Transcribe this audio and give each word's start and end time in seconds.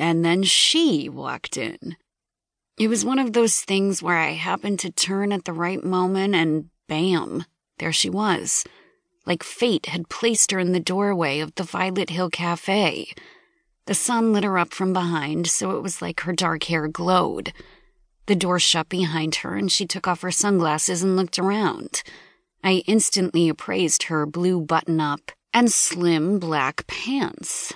and 0.00 0.24
then 0.24 0.42
she 0.42 1.08
walked 1.08 1.56
in. 1.56 1.96
It 2.78 2.88
was 2.88 3.04
one 3.04 3.18
of 3.18 3.34
those 3.34 3.60
things 3.60 4.02
where 4.02 4.16
I 4.16 4.30
happened 4.30 4.78
to 4.80 4.90
turn 4.90 5.30
at 5.30 5.44
the 5.44 5.52
right 5.52 5.84
moment 5.84 6.34
and 6.34 6.70
bam, 6.88 7.44
there 7.78 7.92
she 7.92 8.08
was. 8.08 8.64
Like 9.26 9.42
fate 9.42 9.86
had 9.86 10.08
placed 10.08 10.50
her 10.52 10.58
in 10.58 10.72
the 10.72 10.80
doorway 10.80 11.40
of 11.40 11.54
the 11.54 11.62
Violet 11.62 12.08
Hill 12.08 12.30
Cafe. 12.30 13.12
The 13.84 13.94
sun 13.94 14.32
lit 14.32 14.44
her 14.44 14.56
up 14.56 14.72
from 14.72 14.94
behind, 14.94 15.46
so 15.46 15.76
it 15.76 15.82
was 15.82 16.00
like 16.00 16.20
her 16.20 16.32
dark 16.32 16.64
hair 16.64 16.88
glowed. 16.88 17.52
The 18.24 18.34
door 18.34 18.58
shut 18.58 18.88
behind 18.88 19.36
her, 19.36 19.56
and 19.56 19.70
she 19.70 19.86
took 19.86 20.08
off 20.08 20.22
her 20.22 20.30
sunglasses 20.30 21.02
and 21.02 21.16
looked 21.16 21.38
around. 21.38 22.02
I 22.64 22.82
instantly 22.86 23.50
appraised 23.50 24.04
her 24.04 24.24
blue 24.24 24.60
button 24.60 25.00
up 25.00 25.32
and 25.52 25.70
slim 25.70 26.38
black 26.38 26.86
pants. 26.86 27.74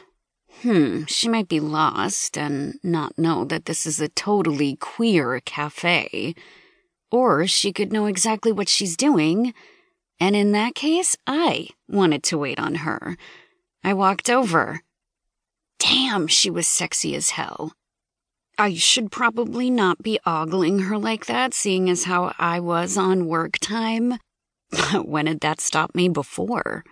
Hmm, 0.62 1.05
she 1.05 1.29
might 1.29 1.48
be 1.48 1.61
lost 1.61 2.39
and 2.39 2.79
not 2.82 3.18
know 3.18 3.44
that 3.44 3.67
this 3.67 3.86
is 3.86 4.00
a 4.00 4.08
totally 4.08 4.77
queer 4.77 5.40
cafe. 5.40 6.35
Or 7.11 7.46
she 7.46 7.72
could 7.72 7.93
know 7.93 8.07
exactly 8.07 8.50
what 8.50 8.68
she's 8.68 8.96
doing, 8.96 9.54
and 10.18 10.35
in 10.35 10.53
that 10.53 10.75
case, 10.75 11.17
I 11.27 11.68
wanted 11.89 12.22
to 12.25 12.39
wait 12.39 12.58
on 12.58 12.77
her. 12.77 13.17
I 13.82 13.93
walked 13.94 14.30
over. 14.30 14.80
Damn, 15.79 16.27
she 16.27 16.50
was 16.50 16.66
sexy 16.66 17.14
as 17.14 17.30
hell. 17.30 17.72
I 18.57 18.75
should 18.75 19.11
probably 19.11 19.68
not 19.68 20.02
be 20.02 20.18
ogling 20.25 20.80
her 20.80 20.96
like 20.96 21.27
that, 21.27 21.52
seeing 21.52 21.91
as 21.91 22.05
how 22.05 22.32
I 22.39 22.61
was 22.61 22.96
on 22.96 23.27
work 23.27 23.58
time. 23.58 24.18
when 25.02 25.27
had 25.27 25.41
that 25.41 25.61
stopped 25.61 25.94
me 25.94 26.08
before? 26.08 26.85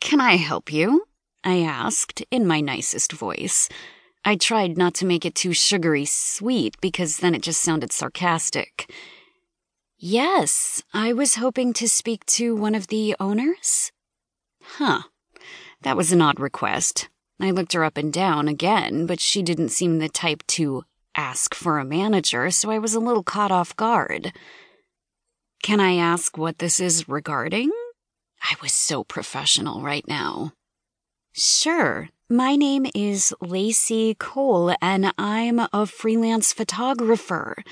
Can 0.00 0.20
I 0.20 0.36
help 0.36 0.72
you? 0.72 1.06
I 1.46 1.60
asked 1.60 2.24
in 2.32 2.44
my 2.44 2.60
nicest 2.60 3.12
voice. 3.12 3.68
I 4.24 4.34
tried 4.34 4.76
not 4.76 4.94
to 4.94 5.06
make 5.06 5.24
it 5.24 5.36
too 5.36 5.52
sugary 5.52 6.04
sweet 6.04 6.74
because 6.80 7.18
then 7.18 7.36
it 7.36 7.42
just 7.42 7.60
sounded 7.60 7.92
sarcastic. 7.92 8.90
Yes, 9.96 10.82
I 10.92 11.12
was 11.12 11.36
hoping 11.36 11.72
to 11.74 11.88
speak 11.88 12.26
to 12.26 12.56
one 12.56 12.74
of 12.74 12.88
the 12.88 13.14
owners. 13.20 13.92
Huh. 14.60 15.02
That 15.82 15.96
was 15.96 16.10
an 16.10 16.20
odd 16.20 16.40
request. 16.40 17.08
I 17.38 17.52
looked 17.52 17.74
her 17.74 17.84
up 17.84 17.96
and 17.96 18.12
down 18.12 18.48
again, 18.48 19.06
but 19.06 19.20
she 19.20 19.40
didn't 19.40 19.68
seem 19.68 20.00
the 20.00 20.08
type 20.08 20.42
to 20.48 20.82
ask 21.14 21.54
for 21.54 21.78
a 21.78 21.84
manager, 21.84 22.50
so 22.50 22.72
I 22.72 22.80
was 22.80 22.94
a 22.94 23.00
little 23.00 23.22
caught 23.22 23.52
off 23.52 23.76
guard. 23.76 24.32
Can 25.62 25.78
I 25.78 25.94
ask 25.94 26.36
what 26.36 26.58
this 26.58 26.80
is 26.80 27.08
regarding? 27.08 27.70
I 28.42 28.56
was 28.60 28.72
so 28.72 29.04
professional 29.04 29.80
right 29.80 30.06
now. 30.08 30.55
Sure. 31.38 32.08
My 32.30 32.56
name 32.56 32.86
is 32.94 33.34
Lacey 33.42 34.14
Cole, 34.14 34.74
and 34.80 35.12
I'm 35.18 35.60
a 35.70 35.84
freelance 35.84 36.54
photographer. 36.54 37.62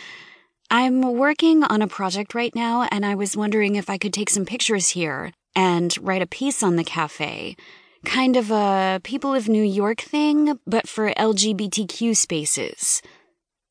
I'm 0.70 1.01
working 1.01 1.65
on 1.65 1.81
a 1.81 1.89
project 1.89 2.35
right 2.35 2.55
now, 2.55 2.87
and 2.91 3.07
I 3.07 3.15
was 3.15 3.39
wondering 3.39 3.77
if 3.77 3.89
I 3.89 3.97
could 3.97 4.12
take 4.12 4.29
some 4.29 4.45
pictures 4.45 4.91
here 4.91 5.33
and 5.57 5.97
write 6.03 6.20
a 6.20 6.27
piece 6.27 6.62
on 6.62 6.77
the 6.77 6.85
cafe. 6.85 7.57
Kind 8.05 8.37
of 8.37 8.51
a 8.51 9.01
People 9.03 9.35
of 9.35 9.48
New 9.48 9.62
York 9.65 10.03
thing, 10.03 10.59
but 10.67 10.87
for 10.87 11.15
LGBTQ 11.15 12.15
spaces. 12.15 13.01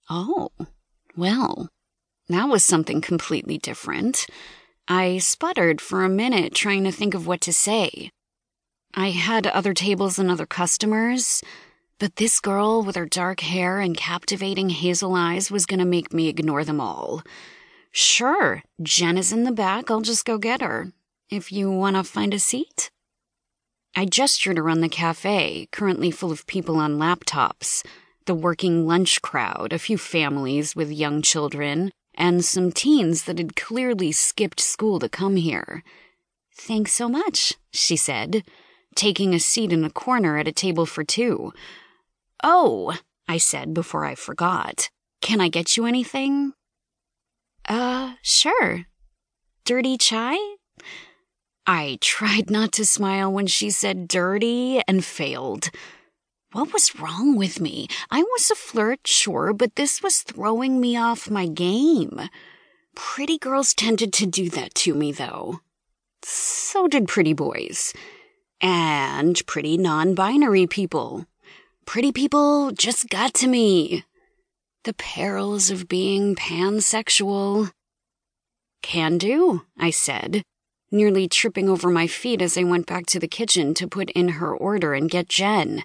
Oh, 0.10 0.50
well, 1.16 1.70
that 2.30 2.50
was 2.50 2.66
something 2.66 3.00
completely 3.00 3.60
different. 3.60 4.26
I 4.88 5.20
sputtered 5.20 5.82
for 5.82 6.04
a 6.04 6.10
minute 6.10 6.56
trying 6.56 6.84
to 6.86 6.92
think 6.92 7.14
of 7.14 7.28
what 7.28 7.42
to 7.42 7.54
say. 7.54 8.10
I 8.96 9.10
had 9.10 9.48
other 9.48 9.74
tables 9.74 10.20
and 10.20 10.30
other 10.30 10.46
customers, 10.46 11.42
but 11.98 12.18
this 12.18 12.40
girl 12.40 12.84
with 12.84 12.96
her 12.96 13.08
dark 13.08 13.40
hair 13.40 13.80
and 13.80 13.98
captivating 13.98 14.70
hazel 14.70 15.16
eyes 15.16 15.50
was 15.50 15.66
gonna 15.66 15.86
make 15.86 16.14
me 16.14 16.28
ignore 16.28 16.64
them 16.64 16.80
all. 16.80 17.24
Sure, 17.92 18.62
Jen 18.84 19.18
is 19.18 19.34
in 19.34 19.46
the 19.46 19.52
back, 19.52 19.90
I'll 19.90 20.02
just 20.02 20.26
go 20.26 20.38
get 20.38 20.62
her. 20.62 20.92
If 21.28 21.52
you 21.52 21.72
wanna 21.72 22.04
find 22.04 22.36
a 22.36 22.40
seat? 22.40 22.92
I 23.96 24.06
gestured 24.06 24.60
around 24.60 24.82
the 24.82 24.90
cafe, 24.90 25.70
currently 25.72 26.12
full 26.12 26.32
of 26.32 26.46
people 26.46 26.78
on 26.78 27.00
laptops, 27.00 27.84
the 28.28 28.36
working 28.36 28.86
lunch 28.86 29.24
crowd, 29.24 29.74
a 29.74 29.80
few 29.80 29.98
families 29.98 30.76
with 30.76 30.92
young 30.92 31.24
children, 31.24 31.92
and 32.14 32.46
some 32.46 32.72
teens 32.72 33.24
that 33.24 33.40
had 33.40 33.56
clearly 33.56 34.12
skipped 34.12 34.60
school 34.60 35.00
to 35.00 35.10
come 35.10 35.36
here. 35.36 35.84
Thanks 36.56 36.94
so 36.94 37.10
much, 37.10 37.56
she 37.72 37.98
said 37.98 38.44
taking 38.96 39.34
a 39.34 39.40
seat 39.40 39.72
in 39.72 39.84
a 39.84 39.90
corner 39.90 40.38
at 40.38 40.48
a 40.48 40.52
table 40.52 40.86
for 40.86 41.04
two. 41.04 41.54
Oh, 42.44 42.98
I 43.28 43.38
said 43.38 43.74
before 43.74 44.06
I 44.06 44.16
forgot. 44.16 44.90
Can 45.22 45.40
I 45.40 45.48
get 45.48 45.78
you 45.78 45.86
anything? 45.86 46.54
Uh, 47.68 48.16
sure. 48.22 48.86
Dirty 49.66 49.98
chai? 49.98 50.38
I 51.66 51.98
tried 52.02 52.50
not 52.50 52.74
to 52.74 52.86
smile 52.86 53.32
when 53.32 53.48
she 53.48 53.70
said 53.70 54.10
dirty 54.10 54.82
and 54.88 55.06
failed. 55.06 55.70
What 56.52 56.74
was 56.74 57.00
wrong 57.00 57.38
with 57.38 57.62
me? 57.62 57.88
I 58.12 58.22
was 58.22 58.52
a 58.52 58.56
flirt, 58.56 59.08
sure, 59.08 59.54
but 59.54 59.76
this 59.76 60.04
was 60.04 60.22
throwing 60.22 60.82
me 60.82 60.98
off 60.98 61.32
my 61.32 61.48
game. 61.48 62.30
Pretty 62.96 63.38
girls 63.38 63.74
tended 63.74 64.12
to 64.14 64.26
do 64.26 64.50
that 64.50 64.76
to 64.76 64.94
me, 64.94 65.12
though. 65.14 65.62
So 66.22 66.88
did 66.88 67.08
pretty 67.08 67.34
boys 67.34 67.94
and 68.64 69.46
pretty 69.46 69.78
non 69.78 70.16
binary 70.16 70.66
people. 70.66 71.28
Pretty 71.86 72.14
people 72.14 72.72
just 72.72 73.10
got 73.10 73.34
to 73.36 73.48
me. 73.48 74.06
The 74.86 74.94
perils 74.94 75.70
of 75.70 75.88
being 75.88 76.36
pansexual. 76.36 77.72
Can 78.82 79.18
do, 79.18 79.64
I 79.78 79.92
said, 79.92 80.44
nearly 80.92 81.28
tripping 81.28 81.70
over 81.70 81.90
my 81.90 82.08
feet 82.08 82.42
as 82.42 82.58
I 82.58 82.64
went 82.64 82.88
back 82.88 83.06
to 83.08 83.20
the 83.20 83.28
kitchen 83.28 83.74
to 83.76 83.88
put 83.88 84.10
in 84.12 84.30
her 84.30 84.54
order 84.54 84.94
and 84.94 85.10
get 85.10 85.30
Jen. 85.30 85.84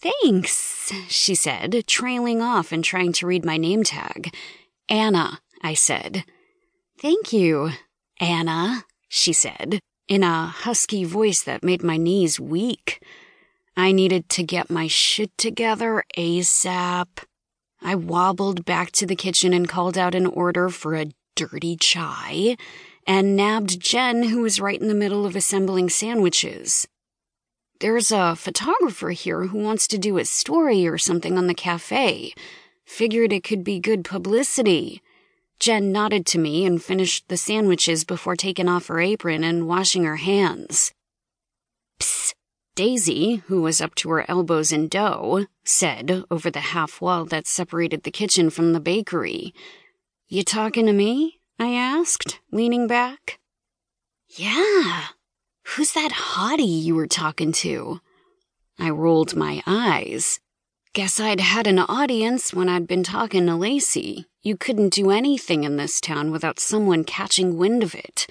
Thanks, 0.00 0.92
she 1.08 1.34
said, 1.34 1.84
trailing 1.86 2.40
off 2.40 2.70
and 2.70 2.84
trying 2.84 3.12
to 3.14 3.26
read 3.26 3.44
my 3.44 3.56
name 3.56 3.82
tag. 3.82 4.32
Anna, 4.88 5.40
I 5.62 5.74
said. 5.74 6.24
Thank 7.00 7.32
you, 7.32 7.70
Anna, 8.20 8.84
she 9.08 9.32
said, 9.32 9.80
in 10.08 10.22
a 10.22 10.46
husky 10.46 11.04
voice 11.04 11.42
that 11.42 11.62
made 11.62 11.82
my 11.82 11.96
knees 11.96 12.40
weak. 12.40 13.02
I 13.76 13.92
needed 13.92 14.28
to 14.30 14.42
get 14.42 14.70
my 14.70 14.88
shit 14.88 15.30
together 15.38 16.02
ASAP. 16.16 17.24
I 17.80 17.94
wobbled 17.94 18.64
back 18.64 18.90
to 18.92 19.06
the 19.06 19.14
kitchen 19.14 19.52
and 19.52 19.68
called 19.68 19.96
out 19.96 20.14
an 20.14 20.26
order 20.26 20.68
for 20.68 20.94
a 20.94 21.12
dirty 21.36 21.76
chai 21.76 22.56
and 23.06 23.36
nabbed 23.36 23.80
Jen, 23.80 24.24
who 24.24 24.42
was 24.42 24.60
right 24.60 24.80
in 24.80 24.88
the 24.88 24.94
middle 24.94 25.24
of 25.24 25.36
assembling 25.36 25.88
sandwiches. 25.88 26.88
There's 27.80 28.10
a 28.10 28.34
photographer 28.34 29.10
here 29.10 29.46
who 29.46 29.58
wants 29.58 29.86
to 29.88 29.98
do 29.98 30.18
a 30.18 30.24
story 30.24 30.86
or 30.86 30.98
something 30.98 31.38
on 31.38 31.46
the 31.46 31.54
cafe. 31.54 32.32
Figured 32.84 33.32
it 33.32 33.44
could 33.44 33.62
be 33.62 33.78
good 33.78 34.04
publicity. 34.04 35.00
Jen 35.58 35.90
nodded 35.92 36.24
to 36.26 36.38
me 36.38 36.64
and 36.64 36.82
finished 36.82 37.28
the 37.28 37.36
sandwiches 37.36 38.04
before 38.04 38.36
taking 38.36 38.68
off 38.68 38.86
her 38.86 39.00
apron 39.00 39.42
and 39.42 39.66
washing 39.66 40.04
her 40.04 40.16
hands. 40.16 40.92
Psst. 41.98 42.34
Daisy, 42.78 43.42
who 43.48 43.60
was 43.60 43.80
up 43.80 43.96
to 43.96 44.10
her 44.10 44.24
elbows 44.30 44.70
in 44.70 44.86
dough, 44.86 45.46
said 45.64 46.22
over 46.30 46.48
the 46.48 46.60
half 46.60 47.00
wall 47.00 47.24
that 47.24 47.48
separated 47.48 48.04
the 48.04 48.12
kitchen 48.12 48.50
from 48.50 48.72
the 48.72 48.78
bakery. 48.78 49.52
You 50.28 50.44
talking 50.44 50.86
to 50.86 50.92
me? 50.92 51.40
I 51.58 51.74
asked, 51.74 52.38
leaning 52.52 52.86
back. 52.86 53.40
Yeah. 54.28 55.06
Who's 55.64 55.90
that 55.94 56.12
hottie 56.12 56.82
you 56.84 56.94
were 56.94 57.08
talking 57.08 57.50
to? 57.64 58.00
I 58.78 58.90
rolled 58.90 59.34
my 59.34 59.60
eyes. 59.66 60.38
Guess 60.98 61.20
I'd 61.20 61.38
had 61.38 61.68
an 61.68 61.78
audience 61.78 62.52
when 62.52 62.68
I'd 62.68 62.88
been 62.88 63.04
talking 63.04 63.46
to 63.46 63.54
Lacey. 63.54 64.26
You 64.42 64.56
couldn't 64.56 64.88
do 64.88 65.12
anything 65.12 65.62
in 65.62 65.76
this 65.76 66.00
town 66.00 66.32
without 66.32 66.58
someone 66.58 67.04
catching 67.04 67.56
wind 67.56 67.84
of 67.84 67.94
it. 67.94 68.26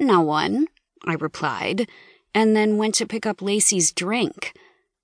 No 0.00 0.22
one, 0.22 0.68
I 1.04 1.12
replied, 1.12 1.86
and 2.32 2.56
then 2.56 2.78
went 2.78 2.94
to 2.94 3.06
pick 3.06 3.26
up 3.26 3.42
Lacey's 3.42 3.92
drink. 3.92 4.54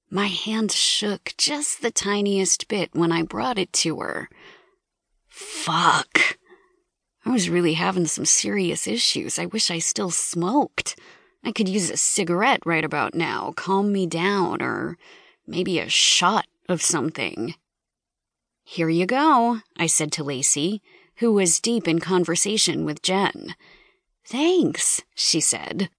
My 0.08 0.28
hand 0.28 0.72
shook 0.72 1.34
just 1.36 1.82
the 1.82 1.90
tiniest 1.90 2.68
bit 2.68 2.88
when 2.94 3.12
I 3.12 3.22
brought 3.22 3.58
it 3.58 3.70
to 3.74 4.00
her. 4.00 4.30
Fuck. 5.28 6.38
I 7.26 7.30
was 7.32 7.50
really 7.50 7.74
having 7.74 8.06
some 8.06 8.24
serious 8.24 8.86
issues. 8.86 9.38
I 9.38 9.44
wish 9.44 9.70
I 9.70 9.78
still 9.78 10.10
smoked. 10.10 10.98
I 11.44 11.52
could 11.52 11.68
use 11.68 11.90
a 11.90 11.98
cigarette 11.98 12.64
right 12.64 12.82
about 12.82 13.14
now, 13.14 13.52
calm 13.56 13.92
me 13.92 14.06
down, 14.06 14.62
or 14.62 14.96
maybe 15.46 15.78
a 15.78 15.90
shot 15.90 16.46
of 16.68 16.82
something. 16.82 17.54
Here 18.64 18.88
you 18.88 19.06
go, 19.06 19.60
I 19.76 19.86
said 19.86 20.10
to 20.12 20.24
Lacey, 20.24 20.80
who 21.16 21.32
was 21.32 21.60
deep 21.60 21.86
in 21.86 21.98
conversation 22.00 22.84
with 22.84 23.02
Jen. 23.02 23.54
Thanks, 24.26 25.02
she 25.14 25.40
said, 25.40 25.90